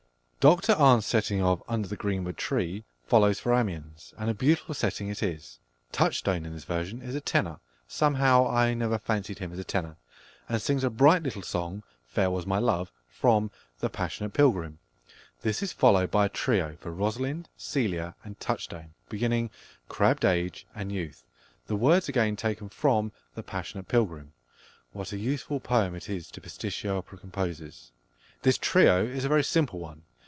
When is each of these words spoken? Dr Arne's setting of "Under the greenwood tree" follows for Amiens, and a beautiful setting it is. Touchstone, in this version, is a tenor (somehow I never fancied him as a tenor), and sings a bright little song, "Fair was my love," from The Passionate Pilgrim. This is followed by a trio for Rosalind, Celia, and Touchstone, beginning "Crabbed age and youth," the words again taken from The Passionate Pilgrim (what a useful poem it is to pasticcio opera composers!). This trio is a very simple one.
Dr 0.41 0.73
Arne's 0.73 1.05
setting 1.05 1.39
of 1.43 1.61
"Under 1.67 1.87
the 1.87 1.95
greenwood 1.95 2.35
tree" 2.35 2.83
follows 3.05 3.39
for 3.39 3.53
Amiens, 3.53 4.11
and 4.17 4.27
a 4.27 4.33
beautiful 4.33 4.73
setting 4.73 5.07
it 5.07 5.21
is. 5.21 5.59
Touchstone, 5.91 6.47
in 6.47 6.53
this 6.53 6.63
version, 6.63 6.99
is 6.99 7.13
a 7.13 7.21
tenor 7.21 7.59
(somehow 7.87 8.49
I 8.49 8.73
never 8.73 8.97
fancied 8.97 9.37
him 9.37 9.51
as 9.53 9.59
a 9.59 9.63
tenor), 9.63 9.97
and 10.49 10.59
sings 10.59 10.83
a 10.83 10.89
bright 10.89 11.21
little 11.21 11.43
song, 11.43 11.83
"Fair 12.07 12.31
was 12.31 12.47
my 12.47 12.57
love," 12.57 12.91
from 13.07 13.51
The 13.81 13.89
Passionate 13.91 14.33
Pilgrim. 14.33 14.79
This 15.43 15.61
is 15.61 15.73
followed 15.73 16.09
by 16.09 16.25
a 16.25 16.29
trio 16.29 16.75
for 16.79 16.89
Rosalind, 16.89 17.47
Celia, 17.55 18.15
and 18.23 18.39
Touchstone, 18.39 18.95
beginning 19.09 19.51
"Crabbed 19.89 20.25
age 20.25 20.65
and 20.73 20.91
youth," 20.91 21.23
the 21.67 21.75
words 21.75 22.09
again 22.09 22.35
taken 22.35 22.67
from 22.67 23.11
The 23.35 23.43
Passionate 23.43 23.87
Pilgrim 23.87 24.33
(what 24.91 25.13
a 25.13 25.19
useful 25.19 25.59
poem 25.59 25.93
it 25.93 26.09
is 26.09 26.31
to 26.31 26.41
pasticcio 26.41 26.97
opera 26.97 27.19
composers!). 27.19 27.91
This 28.41 28.57
trio 28.57 29.05
is 29.05 29.23
a 29.23 29.29
very 29.29 29.43
simple 29.43 29.77
one. 29.79 30.01